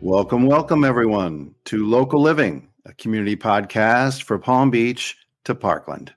[0.00, 6.14] Welcome, welcome, everyone, to Local Living, a community podcast for Palm Beach to Parkland.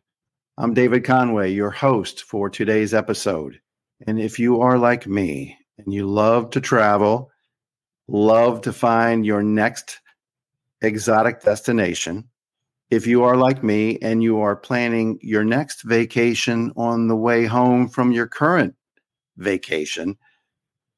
[0.60, 3.60] I'm David Conway, your host for today's episode.
[4.06, 7.32] And if you are like me and you love to travel,
[8.08, 10.02] love to find your next
[10.84, 12.30] exotic destination,
[12.96, 17.44] if you are like me and you are planning your next vacation on the way
[17.44, 18.73] home from your current
[19.35, 20.18] vacation,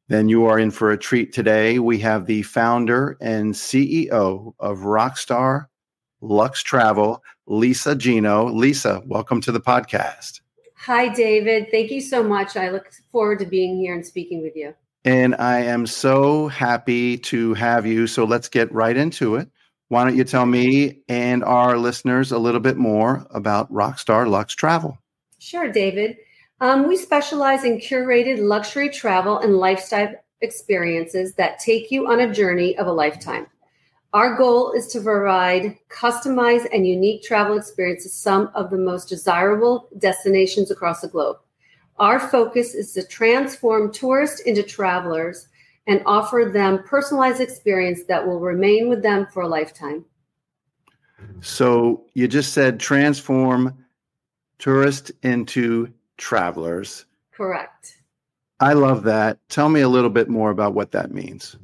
[0.08, 1.80] then you are in for a treat today.
[1.80, 5.66] We have the founder and CEO of Rockstar
[6.22, 8.54] Luxe Travel, Lisa Gneo.
[8.54, 10.42] Lisa, welcome to the podcast.
[10.76, 11.70] Hi, David.
[11.72, 12.56] Thank you so much.
[12.56, 14.76] I look forward to being here and speaking with you.
[15.04, 18.06] And I am so happy to have you.
[18.06, 19.50] So let's get right into it.
[19.90, 24.54] Why don't you tell me and our listeners a little bit more about Rockstar Luxe
[24.54, 24.98] Travel?
[25.40, 26.18] Sure, David.
[26.60, 32.34] Um, we specialize in curated luxury travel and lifestyle experiences that take you on a
[32.34, 33.48] journey of a lifetime.
[34.14, 39.08] Our goal is to provide customized and unique travel experiences to some of the most
[39.08, 41.38] desirable destinations across the globe.
[42.00, 45.48] Our focus is to transform tourists into travelers
[45.88, 50.06] and offer them personalized experience that will remain with them for a lifetime.
[51.42, 53.86] So you just said transform
[54.60, 57.06] tourists into travelers.
[57.32, 57.96] Correct.
[58.60, 59.38] I love that.
[59.50, 61.56] Tell me a little bit more about what that means.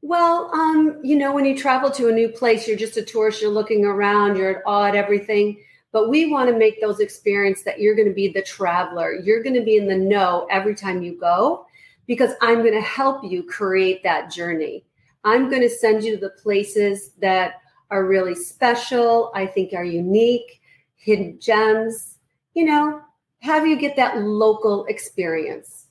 [0.00, 3.42] Well, um, you know, when you travel to a new place, you're just a tourist,
[3.42, 5.58] you're looking around, you're at awe at everything.
[5.92, 9.14] But we want to make those experiences that you're going to be the traveler.
[9.14, 11.66] You're going to be in the know every time you go
[12.06, 14.84] because I'm going to help you create that journey.
[15.24, 17.54] I'm going to send you to the places that
[17.90, 20.60] are really special, I think are unique,
[20.96, 22.18] hidden gems,
[22.54, 23.00] you know,
[23.40, 25.86] have you get that local experience.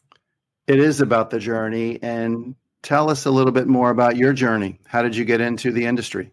[0.67, 1.99] It is about the journey.
[2.01, 4.79] And tell us a little bit more about your journey.
[4.87, 6.31] How did you get into the industry?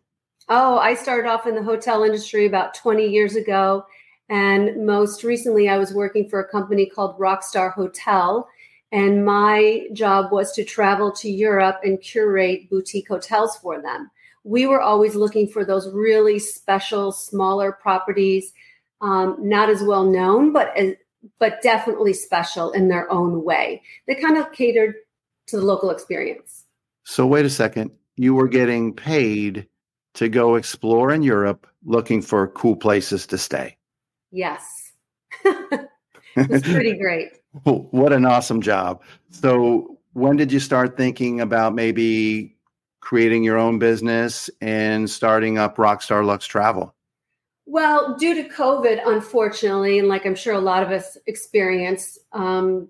[0.49, 3.85] Oh, I started off in the hotel industry about 20 years ago.
[4.29, 8.49] And most recently, I was working for a company called Rockstar Hotel.
[8.93, 14.11] And my job was to travel to Europe and curate boutique hotels for them.
[14.43, 18.53] We were always looking for those really special, smaller properties,
[19.01, 20.95] um, not as well known, but as,
[21.39, 23.83] but definitely special in their own way.
[24.07, 24.95] They kind of catered
[25.49, 26.65] to the local experience.
[27.05, 27.91] So, wait a second.
[28.17, 29.69] You were getting paid
[30.15, 33.77] to go explore in Europe looking for cool places to stay.
[34.31, 34.93] Yes.
[35.45, 37.40] it's pretty great.
[37.63, 39.03] What an awesome job.
[39.31, 42.57] So, when did you start thinking about maybe
[43.01, 46.95] creating your own business and starting up Rockstar Luxe Travel?
[47.67, 52.89] Well, due to COVID, unfortunately, and like I'm sure a lot of us experience, um,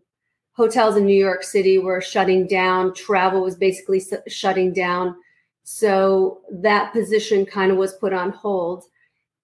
[0.53, 2.95] hotels in New York City were shutting down.
[2.95, 5.17] Travel was basically shutting down.
[5.65, 8.85] So that position kind of was put on hold.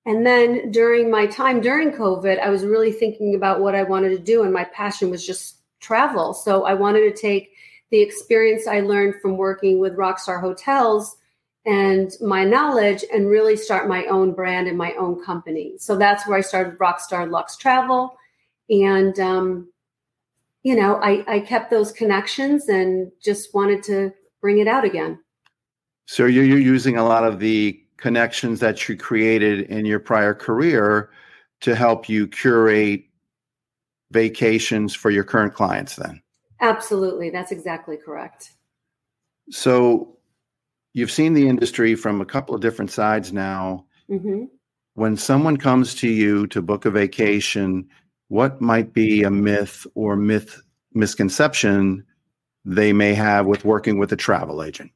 [0.06, 4.10] And then during my time during COVID, I was really thinking about what I wanted
[4.10, 6.32] to do, and my passion was just travel.
[6.32, 7.50] So I wanted to take
[7.90, 11.16] the experience I learned from working with Rockstar Hotels
[11.64, 15.74] and my knowledge and really start my own brand and my own company.
[15.78, 18.16] So that's where I started Rockstar Luxe Travel.
[18.70, 19.72] And, um,
[20.62, 25.20] you know, I, I kept those connections and just wanted to bring it out again.
[26.06, 30.34] So you're, you're using a lot of the connections that you created in your prior
[30.34, 31.10] career
[31.60, 33.04] to help you curate
[34.10, 36.20] vacations for your current clients then?
[36.60, 37.30] Absolutely.
[37.30, 38.52] That's exactly correct.
[39.50, 40.16] So
[40.94, 43.84] you've seen the industry from a couple of different sides now.
[44.10, 44.44] Mm-hmm.
[44.94, 47.88] When someone comes to you to book a vacation,
[48.28, 50.62] what might be a myth or myth
[50.94, 52.04] misconception
[52.64, 54.90] they may have with working with a travel agent?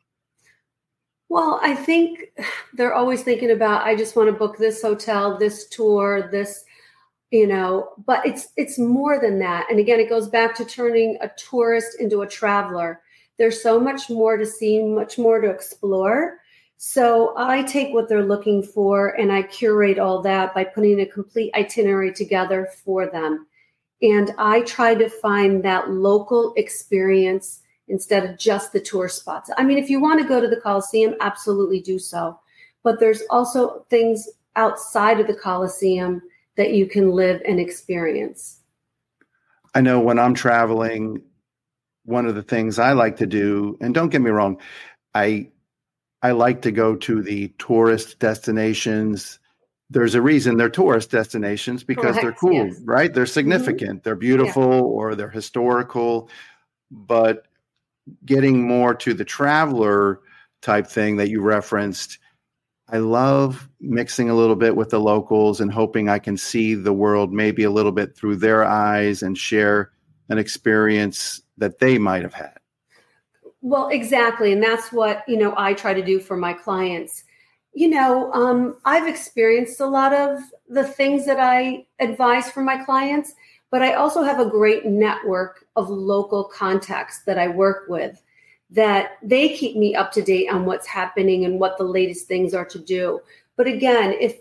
[1.31, 2.33] Well, I think
[2.75, 6.65] they're always thinking about I just want to book this hotel, this tour, this
[7.31, 9.67] you know, but it's it's more than that.
[9.71, 13.00] And again, it goes back to turning a tourist into a traveler
[13.41, 16.41] there's so much more to see, much more to explore.
[16.77, 21.06] So I take what they're looking for and I curate all that by putting a
[21.06, 23.47] complete itinerary together for them.
[24.03, 29.50] And I try to find that local experience instead of just the tour spots.
[29.56, 32.38] I mean, if you want to go to the Coliseum, absolutely do so.
[32.82, 36.22] But there's also things outside of the Coliseum
[36.56, 38.60] that you can live and experience.
[39.75, 41.22] I know when I'm traveling,
[42.04, 44.60] one of the things I like to do, and don't get me wrong,
[45.14, 45.48] I
[46.22, 49.38] I like to go to the tourist destinations
[49.90, 52.81] there's a reason they're tourist destinations because Correct, they're cool, yes.
[52.84, 53.12] right?
[53.12, 53.32] They're mm-hmm.
[53.32, 56.31] significant, they're beautiful, or they're historical.
[56.92, 57.46] But
[58.25, 60.21] getting more to the traveler
[60.62, 62.19] type thing that you referenced,
[62.89, 66.93] I love mixing a little bit with the locals and hoping I can see the
[66.93, 69.93] world maybe a little bit through their eyes and share
[70.29, 72.59] an experience that they might have had.
[73.62, 74.53] Well, exactly.
[74.53, 77.25] And that's what, you know, I try to do for my clients.
[77.75, 82.83] You know, um, I've experienced a lot of the things that I advise for my
[82.85, 83.35] clients,
[83.71, 88.22] but I also have a great network of local contacts that I work with
[88.70, 92.55] that they keep me up to date on what's happening and what the latest things
[92.55, 93.20] are to do.
[93.56, 94.38] But again, if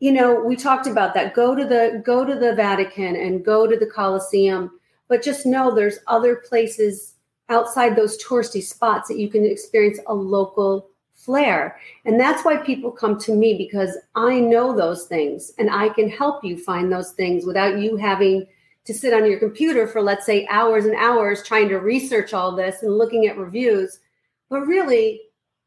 [0.00, 1.34] you know, we talked about that.
[1.34, 5.74] Go to the go to the Vatican and go to the Colosseum, but just know
[5.74, 7.14] there's other places
[7.50, 11.78] outside those touristy spots that you can experience a local flair.
[12.06, 16.08] And that's why people come to me because I know those things and I can
[16.08, 18.46] help you find those things without you having
[18.86, 22.54] to sit on your computer for, let's say, hours and hours trying to research all
[22.54, 24.00] this and looking at reviews,
[24.48, 25.20] but really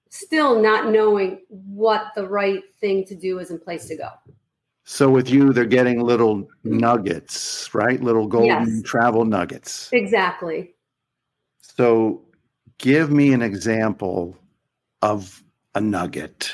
[0.10, 4.10] still not knowing what the right thing to do is in place to go.
[4.84, 8.02] So with you, they're getting little nuggets, right?
[8.02, 8.82] Little golden Yes.
[8.84, 9.90] travel nuggets.
[9.94, 10.76] Exactly.
[11.62, 12.22] So
[12.78, 14.38] give me an example
[15.02, 15.42] of
[15.74, 16.52] a nugget,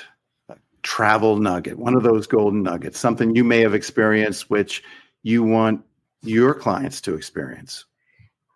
[0.50, 4.84] a travel nugget, one of those golden nuggets, something you may have experienced which
[5.24, 5.84] you want
[6.22, 7.86] your clients to experience.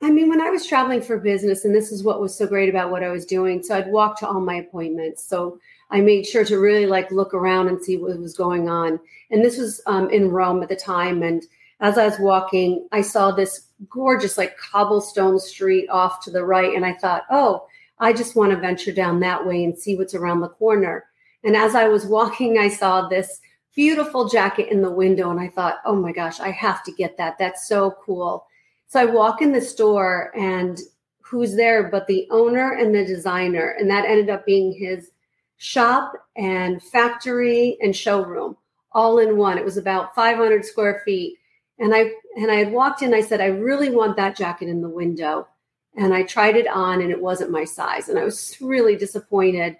[0.01, 2.67] I mean, when I was traveling for business, and this is what was so great
[2.67, 3.63] about what I was doing.
[3.63, 5.23] So I'd walk to all my appointments.
[5.23, 5.59] So
[5.91, 8.99] I made sure to really like look around and see what was going on.
[9.31, 11.23] And this was um, in Rome at the time.
[11.23, 11.43] And
[11.79, 16.75] as I was walking, I saw this gorgeous like cobblestone street off to the right.
[16.75, 17.65] And I thought, oh,
[17.99, 21.05] I just want to venture down that way and see what's around the corner.
[21.45, 23.39] And as I was walking, I saw this
[23.75, 25.29] beautiful jacket in the window.
[25.29, 27.37] And I thought, oh my gosh, I have to get that.
[27.37, 28.45] That's so cool.
[28.87, 30.79] So I walk in the store and
[31.21, 33.75] who's there but the owner and the designer.
[33.79, 35.11] And that ended up being his
[35.57, 38.57] shop and factory and showroom
[38.91, 39.57] all in one.
[39.57, 41.37] It was about 500 square feet.
[41.79, 44.81] And I and I had walked in, I said, I really want that jacket in
[44.81, 45.47] the window.
[45.95, 48.09] And I tried it on and it wasn't my size.
[48.09, 49.77] And I was really disappointed.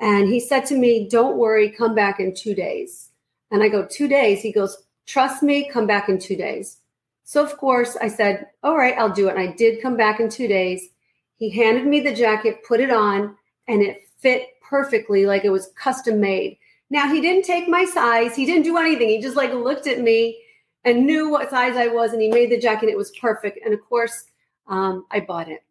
[0.00, 3.10] And he said to me, Don't worry, come back in two days.
[3.52, 4.42] And I go, Two days?
[4.42, 4.76] He goes,
[5.06, 6.78] Trust me, come back in two days.
[7.22, 9.36] So, of course, I said, All right, I'll do it.
[9.36, 10.88] And I did come back in two days.
[11.36, 13.36] He handed me the jacket, put it on,
[13.68, 16.58] and it fit perfectly like it was custom made.
[16.90, 19.08] Now, he didn't take my size, he didn't do anything.
[19.08, 20.42] He just like looked at me
[20.84, 22.88] and knew what size I was, and he made the jacket.
[22.88, 23.60] It was perfect.
[23.64, 24.24] And of course,
[24.66, 25.62] um, I bought it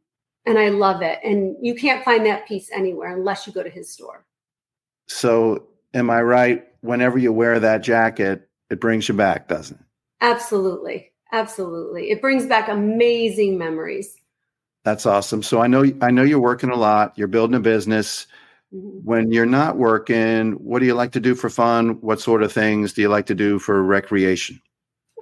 [0.46, 1.20] and I love it.
[1.24, 4.26] And you can't find that piece anywhere unless you go to his store.
[5.08, 6.66] So am I right?
[6.82, 9.86] Whenever you wear that jacket, it brings you back, doesn't it?
[10.22, 11.12] Absolutely.
[11.32, 12.12] Absolutely.
[12.12, 14.18] It brings back amazing memories.
[14.84, 15.44] That's awesome.
[15.44, 17.14] So I know I know you're working a lot.
[17.16, 18.28] You're building a business.
[18.74, 19.04] Mhm.
[19.04, 22.02] When you're not working, what do you like to do for fun?
[22.02, 24.60] What sort of things do you like to do for recreation?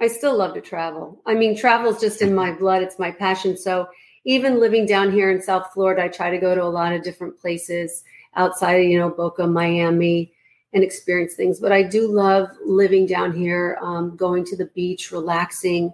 [0.02, 1.20] I still love to travel.
[1.26, 3.56] I mean, travel is just in my blood, it's my passion.
[3.56, 3.86] So,
[4.24, 7.02] even living down here in South Florida, I try to go to a lot of
[7.02, 8.02] different places
[8.36, 10.32] outside of, you know, Boca, Miami,
[10.72, 11.60] and experience things.
[11.60, 15.92] But I do love living down here, um, going to the beach, relaxing,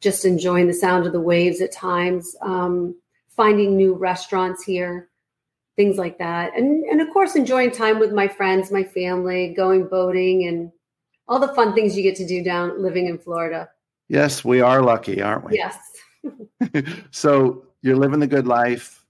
[0.00, 2.96] just enjoying the sound of the waves at times, um,
[3.28, 5.08] finding new restaurants here,
[5.76, 6.56] things like that.
[6.56, 10.72] And, and of course, enjoying time with my friends, my family, going boating, and
[11.28, 13.68] all the fun things you get to do down living in Florida.
[14.08, 15.56] Yes, we are lucky, aren't we?
[15.56, 15.78] Yes.
[17.10, 19.04] so you're living the good life.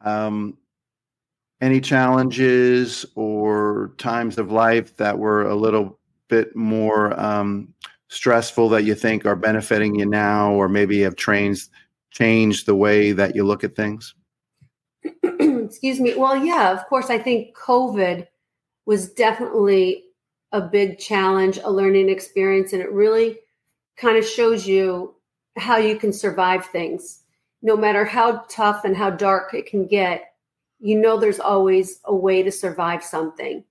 [0.00, 0.58] Um,
[1.62, 7.72] any challenges or times of life that were a little bit more um,
[8.08, 11.70] stressful that you think are benefiting you now, or maybe have trains
[12.10, 14.14] changed the way that you look at things?
[15.22, 16.14] Excuse me.
[16.16, 17.10] Well, yeah, of course.
[17.10, 18.26] I think COVID
[18.84, 20.04] was definitely
[20.50, 23.38] a big challenge, a learning experience, and it really
[23.96, 25.14] kind of shows you
[25.56, 27.20] how you can survive things.
[27.62, 30.31] No matter how tough and how dark it can get,
[30.82, 33.64] you know there's always a way to survive something.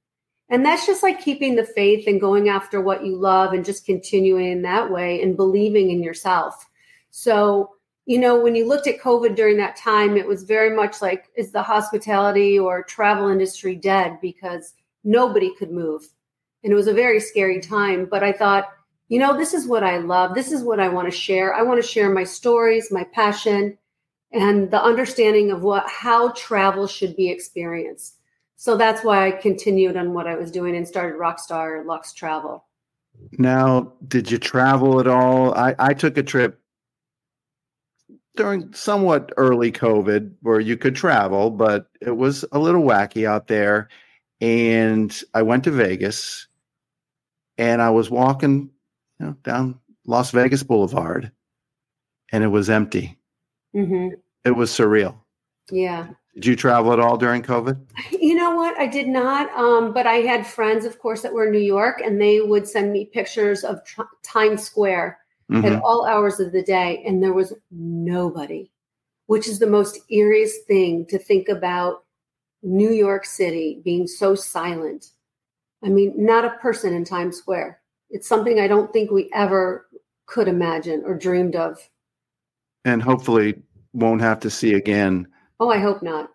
[0.50, 3.86] And that's just like keeping the faith and going after what you love and just
[3.86, 6.66] continuing in that way and believing in yourself.
[7.10, 7.72] So,
[8.06, 11.30] you know, when you looked at COVID during that time, it was very much like,
[11.36, 14.20] is the hospitality or travel industry dead?
[14.22, 16.08] Because nobody could move.
[16.64, 18.06] And it was a very scary time.
[18.10, 18.70] But I thought,
[19.10, 20.34] you know, this is what I love.
[20.34, 21.54] This is what I want to share.
[21.54, 23.78] I want to share my stories, my passion,
[24.32, 28.18] and the understanding of what how travel should be experienced.
[28.56, 32.66] So that's why I continued on what I was doing and started Rockstar Luxe Travel.
[33.38, 35.54] Now, did you travel at all?
[35.56, 36.62] I, I took a trip
[38.36, 43.48] during somewhat early COVID where you could travel, but it was a little wacky out
[43.48, 43.90] there.
[44.40, 46.48] And I went to Vegas
[47.58, 48.70] and I was walking
[49.20, 51.32] you know, down Las Vegas Boulevard
[52.32, 53.18] and it was empty.
[53.76, 54.10] Mm-hmm.
[54.46, 55.16] It was surreal.
[55.72, 56.08] Yeah.
[56.36, 57.80] Did you travel at all during COVID?
[58.12, 58.78] You know what?
[58.78, 59.52] I did not.
[59.58, 62.68] Um, but I had friends, of course, that were in New York, and they would
[62.68, 65.18] send me pictures of tr- Times Square
[65.52, 65.66] Mhm.
[65.66, 68.72] at all hours of the day, and there was nobody,
[69.26, 72.06] which is the most eeriest thing to think about
[72.64, 75.08] New York City being so silent.
[75.84, 77.82] I mean, not a person in Times Square.
[78.10, 79.88] It's something I don't think we ever
[80.26, 81.78] could imagine or dreamed of.
[82.86, 83.62] And hopefully
[83.94, 85.28] won't have to see again.
[85.60, 86.30] Oh, I hope not.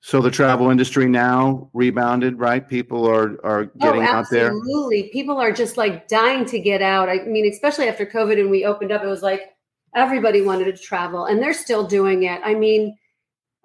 [0.00, 2.68] So the travel industry now rebounded, right?
[2.68, 4.48] People are are getting oh, out there.
[4.48, 5.08] absolutely.
[5.14, 7.08] People are just like dying to get out.
[7.08, 9.54] I mean, especially after COVID and we opened up, it was like
[9.94, 12.38] everybody wanted to travel, and they're still doing it.
[12.44, 12.96] I mean,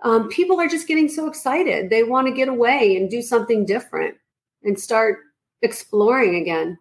[0.03, 1.89] um, people are just getting so excited.
[1.89, 4.15] They want to get away and do something different
[4.63, 5.19] and start
[5.62, 6.77] exploring again.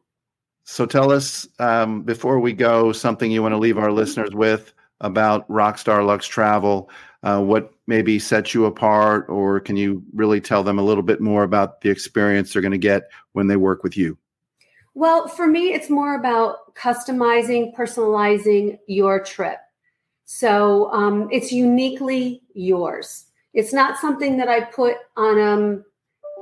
[0.63, 4.73] So tell us um, before we go something you want to leave our listeners with
[5.01, 6.91] about Rockstar Luxe Travel.
[7.23, 11.21] Uh, what maybe sets you apart, or can you really tell them a little bit
[11.21, 14.17] more about the experience they're going to get when they work with you?
[14.95, 19.59] Well, for me, it's more about customizing, personalizing your trip.
[20.25, 23.27] So um, it's uniquely yours.
[23.55, 25.85] It's not something that I put on um,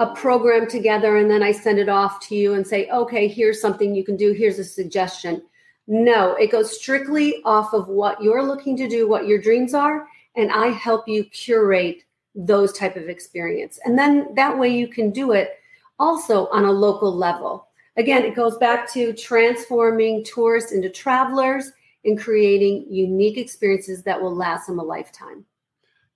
[0.00, 3.60] a program together and then I send it off to you and say, okay, here's
[3.60, 4.32] something you can do.
[4.32, 5.42] Here's a suggestion.
[5.86, 10.06] No, it goes strictly off of what you're looking to do, what your dreams are,
[10.34, 12.02] and I help you curate
[12.34, 13.78] those type of experience.
[13.84, 15.58] And then that way you can do it
[15.98, 17.68] also on a local level.
[17.96, 21.72] Again, it goes back to transforming tourists into travelers
[22.04, 25.44] and creating unique experiences that will last them a lifetime.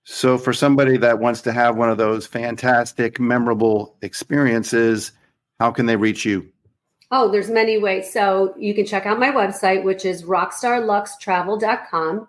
[0.03, 5.11] So, for somebody that wants to have one of those fantastic, memorable experiences,
[5.59, 6.51] how can they reach you?
[7.11, 8.11] Oh, there's many ways.
[8.11, 12.27] So you can check out my website, which is rockstarluxetravel.com.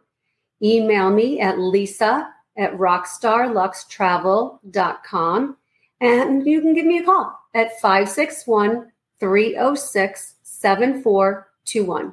[0.62, 5.56] Email me at lisa at rockstarluxetravel.com.
[6.00, 12.12] And you can give me a call at 561 306 7421.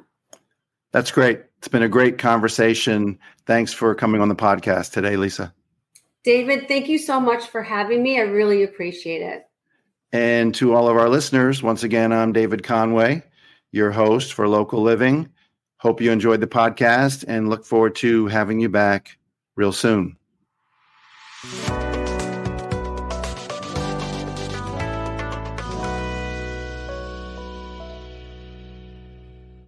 [0.92, 1.40] That's great.
[1.58, 3.18] It's been a great conversation.
[3.46, 5.52] Thanks for coming on the podcast today, Lisa.
[6.22, 8.18] David, thank you so much for having me.
[8.18, 9.49] I really appreciate it.
[10.12, 13.22] And to all of our listeners, once again, I'm David Conway,
[13.70, 15.28] your host for Local Living.
[15.78, 19.18] Hope you enjoyed the podcast and look forward to having you back
[19.56, 20.16] real soon.